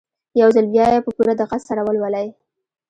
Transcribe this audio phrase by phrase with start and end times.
[0.41, 2.27] يو ځل بيا يې په پوره دقت سره ولولئ.